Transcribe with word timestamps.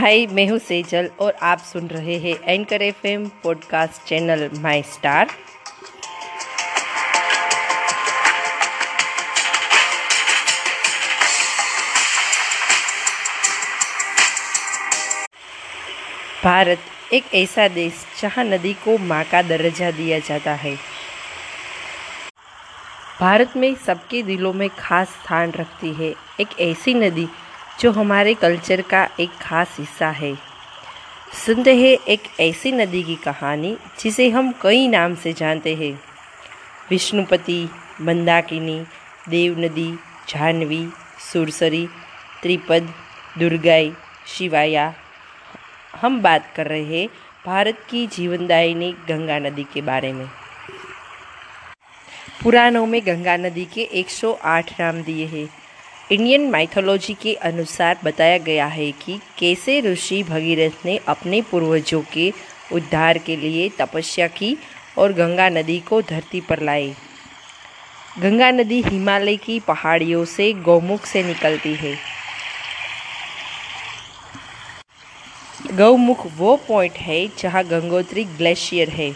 हाय, 0.00 0.26
मैं 0.26 0.46
हूँ 0.48 0.58
सेजल 0.58 1.10
और 1.20 1.32
आप 1.42 1.58
सुन 1.58 1.88
रहे 1.88 2.16
हैं 2.18 2.34
anchor 2.44 2.82
F 2.82 3.06
M 3.06 3.26
podcast 3.42 4.08
channel 4.08 4.48
my 4.58 4.82
star. 4.82 5.26
Bharat 16.44 16.78
एक 17.12 17.34
ऐसा 17.34 17.68
देश 17.68 18.06
जहाँ 18.22 18.44
नदी 18.44 18.72
को 18.74 18.96
माँ 18.98 19.22
का 19.24 19.42
दर्जा 19.42 19.90
दिया 19.90 20.18
जाता 20.18 20.54
है। 20.54 20.74
भारत 23.20 23.56
में 23.56 23.74
सबके 23.86 24.22
दिलों 24.22 24.52
में 24.52 24.68
खास 24.78 25.08
स्थान 25.08 25.52
रखती 25.52 25.92
है 25.94 26.14
एक 26.40 26.58
ऐसी 26.60 26.94
नदी 26.94 27.28
जो 27.80 27.92
हमारे 27.92 28.34
कल्चर 28.34 28.80
का 28.80 29.08
एक 29.20 29.30
खास 29.30 29.76
हिस्सा 29.78 30.08
है। 30.10 30.38
सुनते 31.46 31.74
हैं 31.74 31.98
एक 32.08 32.22
ऐसी 32.40 32.72
नदी 32.72 33.02
की 33.02 33.16
कहानी, 33.16 33.76
जिसे 34.00 34.30
हम 34.30 34.54
कई 34.62 34.88
नाम 34.88 35.14
से 35.14 35.32
जानते 35.32 35.74
हैं। 35.74 36.00
विष्णुपति, 36.90 37.68
मंदाकिनी, 38.00 38.84
देव 39.28 39.58
नदी 39.58 39.98
जाह्नवी 40.28 40.88
सुरसरी, 41.32 41.88
त्रिपद, 42.42 42.94
दुर्गाई, 43.38 43.92
शिवाया। 44.26 44.94
हम 46.02 46.22
बात 46.22 46.52
कर 46.56 46.66
रहे 46.66 46.84
हैं 46.84 47.08
भारत 47.46 47.86
की 47.90 48.06
जीवनदायिनी 48.06 48.92
गंगा 48.92 49.38
नदी 49.38 49.64
के 49.64 49.80
बारे 49.80 50.12
में। 50.12 50.26
पुराणों 52.42 52.86
में 52.86 53.02
गंगा 53.06 53.36
नदी 53.36 53.64
के 53.64 53.82
108 53.82 54.80
नाम 54.80 55.02
दिए 55.02 55.26
हैं। 55.26 55.60
इंडियन 56.12 56.48
माइथोलॉजी 56.50 57.14
के 57.14 57.32
अनुसार 57.48 57.98
बताया 58.04 58.38
गया 58.38 58.66
है 58.66 58.90
कि 58.94 59.18
कैसे 59.38 59.80
ऋषि 59.80 60.22
भगीरथ 60.22 60.84
ने 60.86 60.96
अपने 61.08 61.40
पूर्वजों 61.40 62.00
के 62.12 62.32
उद्धार 62.72 63.18
के 63.18 63.36
लिए 63.36 63.68
तपस्या 63.78 64.26
की 64.28 64.56
और 64.98 65.12
गंगा 65.12 65.48
नदी 65.48 65.78
को 65.80 66.00
धरती 66.02 66.40
पर 66.40 66.62
लाए। 66.62 66.88
गंगा 68.20 68.50
नदी 68.50 68.80
हिमालय 68.82 69.36
की 69.36 69.58
पहाड़ियों 69.60 70.24
से 70.26 70.52
गौमुख 70.64 71.04
से 71.06 71.22
निकलती 71.22 71.74
है। 71.74 71.94
गौमुख 75.74 76.26
वो 76.36 76.56
पॉइंट 76.68 76.96
है 76.98 77.26
जहाँ 77.38 77.62
गंगोत्री 77.64 78.24
ग्लेशियर 78.26 78.88
है, 78.90 79.10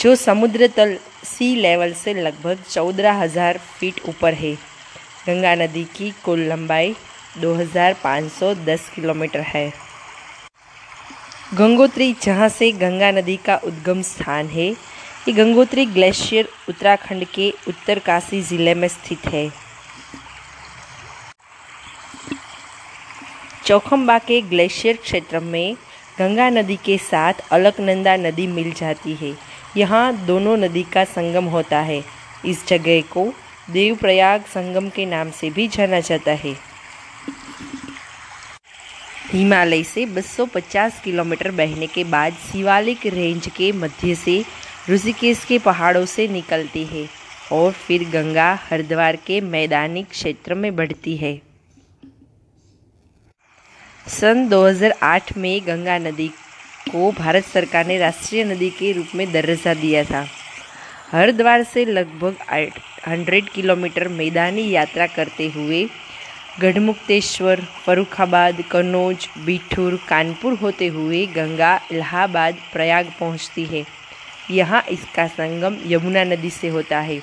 जो 0.00 0.14
समुद्र 0.16 0.68
तल 0.76 0.96
सी 1.24 1.54
लेवल 1.56 1.92
से 1.94 2.14
लगभग 2.14 2.62
चौदह 2.70 3.12
हज़ार 3.22 3.58
फीट 3.70 4.00
ऊपर 4.08 4.34
है। 4.34 4.56
गंगा 5.26 5.54
नदी 5.54 5.84
की 5.96 6.10
कुल 6.24 6.40
लंबाई 6.40 6.94
2510 7.40 8.88
किलोमीटर 8.94 9.40
है। 9.40 9.72
गंगोत्री, 11.54 12.12
जहाँ 12.22 12.48
से 12.48 12.70
गंगा 12.72 13.10
नदी 13.10 13.36
का 13.36 13.56
उद्गम 13.56 14.02
स्थान 14.02 14.46
है, 14.46 14.68
ये 15.28 15.32
गंगोत्री 15.32 15.84
ग्लेशियर, 15.86 16.48
उत्तराखंड 16.68 17.24
के 17.24 17.50
उत्तरकाशी 17.68 18.40
ज़िले 18.42 18.74
में 18.74 18.88
स्थित 18.88 19.26
है। 19.26 19.50
चौखम्बा 23.66 24.18
के 24.18 24.40
ग्लेशियर 24.42 24.96
क्षेत्र 24.96 25.40
में 25.40 25.76
गंगा 26.18 26.48
नदी 26.50 26.76
के 26.76 26.98
साथ 26.98 27.34
अलकनंदा 27.52 28.16
नदी 28.16 28.46
मिल 28.46 28.72
जाती 28.72 29.14
है। 29.14 29.34
यहाँ 29.76 30.12
दोनों 30.26 30.56
नदी 30.56 30.82
का 30.82 31.04
संगम 31.04 31.44
होता 31.44 31.80
है। 31.80 32.02
इस 32.44 32.66
जगह 32.68 33.00
को 33.00 33.32
देवप्रयाग 33.70 34.40
संगम 34.42 34.88
के 34.88 35.06
नाम 35.06 35.30
से 35.30 35.50
भी 35.50 35.68
जाना 35.68 36.00
जाता 36.00 36.32
है। 36.32 36.54
हिमालय 39.32 39.82
से 39.82 40.06
250 40.06 41.00
किलोमीटर 41.04 41.50
बहने 41.50 41.86
के 41.86 42.04
बाद 42.04 42.32
शिवालिक 42.32 43.06
रेंज 43.06 43.48
के 43.56 43.72
मध्य 43.72 44.14
से 44.14 44.44
ऋषिकेश 44.90 45.44
के 45.44 45.58
पहाड़ों 45.58 46.04
से 46.06 46.28
निकलती 46.28 46.84
है 46.84 47.08
और 47.52 47.72
फिर 47.72 48.08
गंगा 48.08 48.58
हरिद्वार 48.70 49.16
के 49.16 49.40
मैदानी 49.40 50.02
क्षेत्र 50.02 50.54
में 50.54 50.76
बढ़ती 50.76 51.16
है। 51.16 51.42
सन 54.08 54.48
2008 54.48 55.36
में 55.36 55.60
गंगा 55.66 55.98
नदी 55.98 56.28
को 56.90 57.12
भारत 57.12 57.44
सरकार 57.44 57.86
ने 57.86 57.98
राष्ट्रीय 57.98 58.44
नदी 58.44 58.70
के 58.70 58.92
रूप 58.92 59.06
में 59.14 59.32
दर्जा 59.32 59.74
दिया 59.74 60.04
था। 60.04 60.26
हरिद्वार 61.12 61.62
से 61.64 61.84
लगभग 61.84 62.36
हंड्रेड 63.06 63.48
किलोमीटर 63.48 64.08
मैदानी 64.08 64.68
यात्रा 64.70 65.06
करते 65.06 65.48
हुए 65.48 65.86
गढ़मुक्तेश्वर, 66.60 67.60
फरुखाबाद, 67.86 68.62
कन्नौज, 68.70 69.28
बिठूर, 69.38 69.98
कानपुर 70.08 70.54
होते 70.54 70.86
हुए 70.86 71.24
गंगा, 71.26 71.74
इलाहाबाद, 71.92 72.56
प्रयाग 72.72 73.12
पहुँचती 73.20 73.64
है। 73.64 73.84
यहाँ 74.50 74.82
इसका 74.90 75.26
संगम 75.28 75.76
यमुना 75.86 76.24
नदी 76.24 76.50
से 76.50 76.68
होता 76.68 77.00
है, 77.00 77.18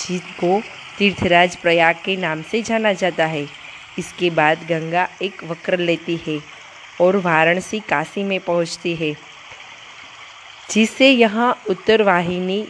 जिसको 0.00 0.60
तीर्थराज 0.98 1.56
प्रयाग 1.56 1.96
के 2.04 2.16
नाम 2.16 2.42
से 2.42 2.62
जाना 2.62 2.92
जाता 2.94 3.26
है। 3.26 3.46
इसके 3.98 4.30
बाद 4.30 4.66
गंगा 4.68 5.08
एक 5.22 5.42
वक्र 5.44 5.78
लेती 5.78 6.20
है 6.26 6.38
और 7.00 7.16
वाराणसी 7.16 7.80
काशी 7.80 8.22
में 8.22 8.38
पहुँचती 8.40 8.94
है 8.94 9.14
जिससे 10.68 11.10
यहाँ 11.10 11.52
उत्तर 11.70 12.02
वाहिनी 12.02 12.64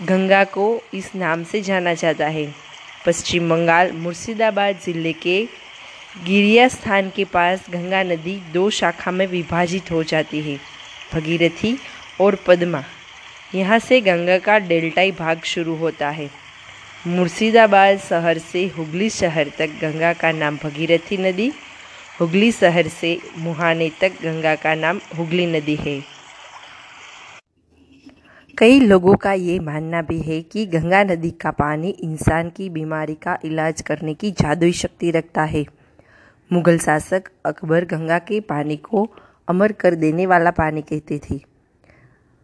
गंगा 0.00 0.42
को 0.46 0.66
इस 0.94 1.14
नाम 1.14 1.42
से 1.44 1.60
जाना 1.60 1.94
जाता 1.94 2.26
है। 2.26 2.46
पश्चिम 3.06 3.48
बंगाल, 3.50 3.92
मुर्शिदाबाद 3.92 4.78
ज़िले 4.84 5.12
के 5.12 5.42
गिरिया 6.24 6.66
स्थान 6.68 7.10
के 7.16 7.24
पास 7.24 7.64
गंगा 7.70 8.02
नदी 8.02 8.34
दो 8.52 8.68
शाखा 8.70 9.10
में 9.10 9.26
विभाजित 9.26 9.90
हो 9.90 10.02
जाती 10.04 10.40
है, 10.40 10.58
भगीरथी 11.14 11.76
और 12.20 12.38
पद्मा। 12.46 12.82
यहाँ 13.54 13.78
से 13.78 14.00
गंगा 14.00 14.38
का 14.38 14.58
डेल्टाई 14.60 15.12
भाग 15.12 15.40
शुरू 15.44 15.74
होता 15.76 16.08
है। 16.10 16.28
मुर्शिदाबाद 17.06 17.98
शहर 17.98 18.38
से 18.42 18.66
हुगली 18.68 19.10
शहर 19.10 19.50
तक 19.58 19.78
गंगा 19.82 20.12
का 20.12 20.32
नाम 20.32 20.56
भगीरथी 20.64 21.16
नदी, 21.16 21.52
हुगली 22.20 22.50
शहर 22.52 22.88
से 22.90 23.18
मुहाने 23.38 23.90
तक 24.00 24.22
गंगा 24.22 24.54
का 24.54 24.74
नाम 24.74 25.00
हुगली 25.18 25.46
नदी 25.48 25.76
है। 25.76 26.00
कई 28.60 28.80
लोगों 28.80 29.14
का 29.16 29.32
ये 29.32 29.58
मानना 29.58 30.00
भी 30.02 30.18
है 30.20 30.40
कि 30.42 30.64
गंगा 30.66 31.02
नदी 31.04 31.30
का 31.40 31.50
पानी 31.50 31.88
इंसान 31.88 32.48
की 32.50 32.68
बीमारी 32.70 33.14
का 33.14 33.38
इलाज 33.44 33.80
करने 33.80 34.14
की 34.14 34.30
जादुई 34.30 34.72
शक्ति 34.72 35.10
रखता 35.10 35.42
है। 35.42 35.64
मुगल 36.50 36.78
शासक 36.78 37.30
अकबर 37.46 37.84
गंगा 37.84 38.18
के 38.18 38.40
पानी 38.40 38.76
को 38.76 39.06
अमर 39.48 39.72
कर 39.72 39.94
देने 39.94 40.26
वाला 40.26 40.50
पानी 40.50 40.82
कहते 40.82 41.20
थे। 41.20 41.40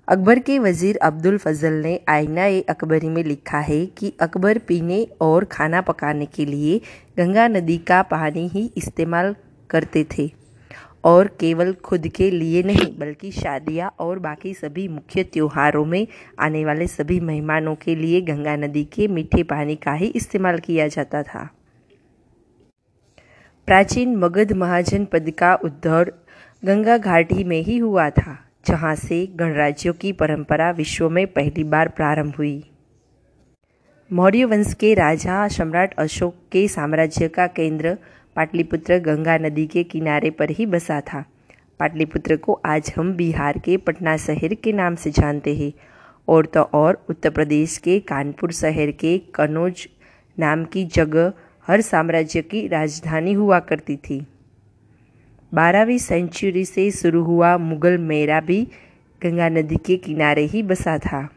अकबर 0.09 0.39
के 0.39 0.59
वज़ीर 0.59 0.99
अब्दुल 1.03 1.39
फजल 1.39 1.73
ने 1.83 1.99
आईना 2.09 2.45
ए 2.45 2.61
अकबरी 2.69 3.09
में 3.09 3.23
लिखा 3.25 3.59
है 3.61 3.85
कि 3.99 4.13
अकबर 4.21 4.59
पीने 4.59 5.07
और 5.21 5.45
खाना 5.45 5.81
पकाने 5.81 6.27
के 6.27 6.45
लिए 6.45 6.81
गंगा 7.19 7.49
नदी 7.49 7.79
का 7.79 8.03
पानी 8.09 8.49
ही 8.49 8.71
इस्तेमाल 8.77 9.35
करते 9.71 10.07
थे। 10.19 10.31
और 11.07 11.27
केवल 11.41 11.73
खुद 11.75 12.07
के 12.09 12.31
लिए 12.31 12.63
नहीं, 12.63 12.87
बल्कि 12.99 13.31
शादियाँ 13.31 13.95
और 13.99 14.19
बाकी 14.19 14.55
सभी 14.55 14.87
मुख्य 14.89 15.23
त्योहारों 15.23 15.85
में 15.85 16.07
आने 16.41 16.65
वाले 16.65 16.87
सभी 16.87 17.19
मेहमानों 17.21 17.75
के 17.75 17.95
लिए 17.95 18.21
गंगा 18.21 18.57
नदी 18.57 18.85
के 18.85 19.07
मीठे 19.09 19.43
पानी 19.43 19.77
का 19.77 19.93
ही 19.93 20.07
इस्तेमाल 20.07 20.59
किया 20.59 20.87
जाता 20.89 21.23
था। 21.23 21.49
प्राचीन 23.69 24.17
मगध 24.17 24.53
महाजन 24.53 25.05
पद 25.05 25.31
का 25.31 25.55
उद्भव 25.55 26.11
गंगा 26.63 26.97
घाटी 26.99 27.45
में 27.45 27.61
ही 27.63 27.77
हुआ 27.79 28.09
था, 28.11 28.39
जहाँ 28.67 28.95
से 28.97 29.27
गणराज्यों 29.37 29.93
की 29.95 30.13
परंपरा 30.13 30.71
विश्व 30.71 31.09
में 31.09 31.27
पहली 31.27 31.65
बार 31.65 31.89
प्रारंभ 31.89 32.35
हुई। 32.39 32.63
मौर्य 34.11 34.45
वंश 34.45 34.75
के 34.75 34.93
राजा 34.95 35.47
सम्राट 35.49 35.95
अशोक 35.95 36.35
के 36.53 36.67
साम्राज्य 36.69 37.29
का 37.29 37.47
केंद्र 37.47 37.97
पाटलिपुत्र 38.37 38.99
गंगा 38.99 39.37
नदी 39.39 39.67
के 39.67 39.83
किनारे 39.85 40.31
पर 40.31 40.51
ही 40.51 40.65
बसा 40.67 41.01
था। 41.01 41.25
पाटलिपुत्र 41.81 42.37
को 42.37 42.61
आज 42.67 42.93
हम 42.97 43.13
बिहार 43.13 43.59
के 43.59 43.77
पटना 43.77 44.17
शहर 44.17 44.55
के 44.55 44.73
नाम 44.73 44.95
से 44.95 45.11
जानते 45.11 45.55
हैं 45.57 45.73
और 46.29 46.47
तो 46.47 46.63
और 46.75 46.99
उत्तर 47.11 47.31
प्रदेश 47.31 47.77
के 47.79 47.99
कानपुर 48.01 48.53
शहर 48.53 48.91
के 48.91 49.17
कनौज 49.35 49.87
नाम 50.39 50.65
की 50.65 50.85
जगह 50.85 51.33
हर 51.69 51.81
साम्राज्य 51.81 52.43
की 52.43 52.67
राजधानी 52.69 53.33
हुआ 53.33 53.59
करती 53.61 53.97
थी। 53.97 54.21
बारहवीं 55.53 55.99
सेंचुरी 55.99 56.65
से 56.65 56.91
शुरू 56.91 57.23
हुआ 57.25 57.57
मुगल 57.59 57.99
मेरा 57.99 58.41
भी 58.41 58.63
गंगा 59.23 59.49
नदी 59.49 59.77
के 59.77 59.97
किनारे 59.97 60.45
ही 60.45 60.63
बसा 60.63 60.99
था। 60.99 61.29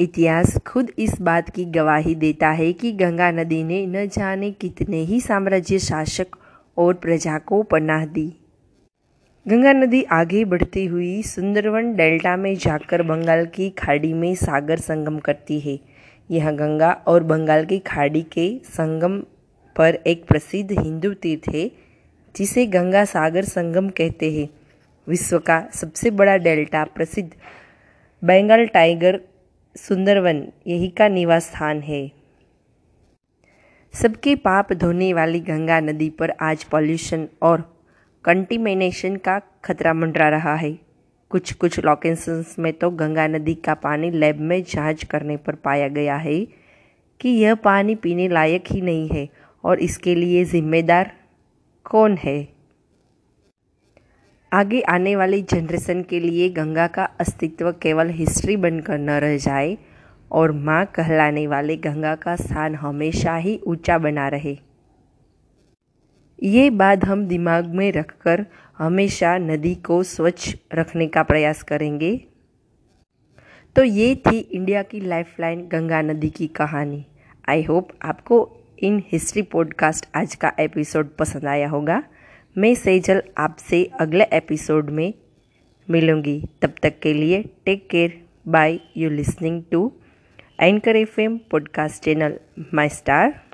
इतिहास 0.00 0.56
खुद 0.56 0.90
इस 0.98 1.20
बात 1.20 1.48
की 1.50 1.64
गवाही 1.64 2.14
देता 2.14 2.48
है 2.48 2.72
कि 2.72 2.92
गंगा 2.92 3.30
नदी 3.30 3.62
ने 3.64 3.86
न 3.86 4.06
जाने 4.06 4.50
कितने 4.50 4.96
ही 4.96 5.20
साम्राज्य 5.20 5.78
शासक 5.78 6.36
और 6.76 6.94
प्रजा 6.94 7.38
को 7.38 7.62
पनाह 7.62 8.04
दी। 8.06 8.26
गंगा 9.46 9.72
नदी 9.72 10.02
आगे 10.02 10.44
बढ़ती 10.44 10.84
हुई 10.86 11.22
सुंदरवन 11.22 11.94
डेल्टा 11.94 12.36
में 12.36 12.54
जाकर 12.54 13.02
बंगाल 13.02 13.44
की 13.46 13.70
खाड़ी 13.70 14.12
में 14.12 14.34
सागर 14.34 14.76
संगम 14.76 15.18
करती 15.18 15.58
है। 15.60 15.78
यह 16.30 16.50
गंगा 16.50 16.90
और 17.06 17.22
बंगाल 17.22 17.64
की 17.64 17.78
खाड़ी 17.78 18.22
के 18.22 18.48
संगम 18.64 19.18
पर 19.76 19.98
एक 20.06 20.24
प्रसिद्ध 20.28 20.70
हिंदू 20.72 21.12
तीर्थ 21.14 21.48
है, 21.54 21.70
जिसे 22.36 22.66
गंगा 22.66 23.04
सागर 23.04 23.44
संगम 23.44 23.88
कहते 23.88 24.30
हैं। 24.32 24.48
विश्व 25.06 25.38
का 25.38 25.62
सबसे 25.74 26.10
बड़ा 26.10 26.36
डेल्टा 26.36 26.84
प्रसिद्ध 26.84 27.30
बंगाल 28.22 28.66
टाइगर 28.66 29.20
सुंदरवन, 29.78 30.42
यही 30.66 30.88
का 30.88 31.08
निवास 31.08 31.44
स्थान 31.46 31.80
है। 31.80 32.10
सबके 33.94 34.34
पाप 34.36 34.72
धोने 34.72 35.12
वाली 35.12 35.40
गंगा 35.40 35.80
नदी 35.80 36.10
पर 36.10 36.30
आज 36.40 36.64
पॉल्यूशन 36.64 37.28
और 37.42 37.60
कंटिमिनेशन 38.24 39.16
का 39.16 39.38
खतरा 39.64 39.92
मंडरा 39.94 40.28
रहा 40.28 40.54
है। 40.54 40.78
कुछ 41.30 41.52
कुछ 41.52 41.78
लोकेशंस 41.80 42.56
में 42.58 42.72
तो 42.72 42.90
गंगा 42.90 43.26
नदी 43.26 43.54
का 43.54 43.74
पानी 43.74 44.10
लैब 44.10 44.40
में 44.40 44.62
जाँच 44.62 45.04
करने 45.04 45.36
पर 45.36 45.54
पाया 45.54 45.88
गया 45.88 46.16
है 46.16 46.40
कि 47.20 47.28
यह 47.28 47.54
पानी 47.54 47.94
पीने 47.94 48.28
लायक 48.28 48.64
ही 48.70 48.80
नहीं 48.80 49.08
है 49.08 49.28
और 49.64 49.78
इसके 49.78 50.14
लिए 50.14 50.44
जिम्मेदार 50.44 51.12
कौन 51.84 52.16
है? 52.16 52.57
आगे 54.52 54.80
आने 54.80 55.16
वाली 55.16 55.42
जनरेशन 55.42 56.02
के 56.02 56.20
लिए 56.20 56.48
गंगा 56.48 56.86
का 56.86 57.04
अस्तित्व 57.04 57.70
केवल 57.72 58.10
हिस्ट्री 58.10 58.56
बनकर 58.56 58.98
न 58.98 59.10
रह 59.10 59.36
जाए 59.36 59.76
और 60.32 60.52
माँ 60.52 60.84
कहलाने 60.86 61.46
वाले 61.46 61.76
गंगा 61.76 62.14
का 62.14 62.36
स्थान 62.36 62.74
हमेशा 62.74 63.36
ही 63.36 63.60
ऊँचा 63.66 63.98
बना 63.98 64.28
रहे। 64.28 64.56
ये 66.42 66.70
बात 66.70 67.04
हम 67.04 67.26
दिमाग 67.26 67.66
में 67.66 67.92
रखकर 67.92 68.46
हमेशा 68.78 69.38
नदी 69.38 69.74
को 69.74 70.02
स्वच्छ 70.02 70.54
रखने 70.74 71.06
का 71.06 71.22
प्रयास 71.22 71.62
करेंगे। 71.62 72.16
तो 73.76 73.84
ये 73.84 74.14
थी 74.16 74.38
इंडिया 74.38 74.82
की 74.82 75.00
लाइफलाइन 75.00 75.68
गंगा 75.68 76.02
नदी 76.02 76.30
की 76.30 76.46
कहानी। 76.46 77.06
आई 77.48 77.62
होप 77.62 77.88
आपको 78.02 78.56
इन 78.78 79.02
हिस्ट्री 79.12 79.42
पॉडकास्ट 79.42 80.06
आज 80.16 80.34
का 80.34 80.52
एपिसोड 80.60 81.16
पसंद 81.16 81.46
आया 81.46 81.68
होगा। 81.68 82.02
मैं 82.58 82.74
सेजल 82.74 83.22
आपसे 83.38 83.90
अगले 84.00 84.24
एपिसोड 84.24 84.90
में 84.90 85.14
मिलूँगी। 85.90 86.46
तब 86.62 86.74
तक 86.82 87.00
के 87.00 87.12
लिए 87.12 87.44
take 87.64 87.88
care 87.90 88.24
bye 88.48 88.80
you 88.96 89.10
listening 89.10 89.62
to 89.72 89.92
anchor 90.60 90.96
F 90.96 91.20
M 91.20 91.38
podcast 91.38 92.02
channel 92.02 92.38
my 92.74 92.88
star 92.88 93.47